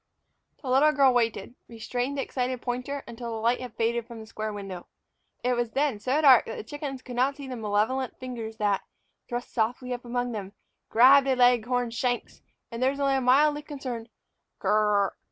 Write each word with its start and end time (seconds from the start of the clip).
The 0.63 0.67
little 0.67 0.91
girl 0.93 1.13
waited, 1.13 1.53
restraining 1.67 2.15
the 2.15 2.23
excited 2.23 2.59
pointer, 2.59 3.03
until 3.07 3.29
the 3.29 3.37
light 3.39 3.61
had 3.61 3.75
faded 3.75 4.07
from 4.07 4.19
the 4.19 4.25
square 4.25 4.51
window. 4.51 4.87
It 5.43 5.53
was 5.53 5.69
then 5.73 5.99
so 5.99 6.19
dark 6.21 6.45
that 6.47 6.55
the 6.57 6.63
chickens 6.63 7.03
could 7.03 7.15
not 7.15 7.35
see 7.35 7.47
the 7.47 7.55
malevolent 7.55 8.17
fingers 8.17 8.57
that, 8.57 8.81
thrust 9.29 9.53
softly 9.53 9.93
up 9.93 10.03
among 10.03 10.31
them, 10.31 10.53
grabbed 10.89 11.27
a 11.27 11.35
leghorn's 11.35 11.93
shanks; 11.93 12.41
and 12.71 12.81
there 12.81 12.89
was 12.89 12.99
only 12.99 13.13
a 13.13 13.21
mildly 13.21 13.61
concerned 13.61 14.09
"k 14.59 14.67
r 14.69 14.73
r 14.87 14.95
r!" 15.01 15.17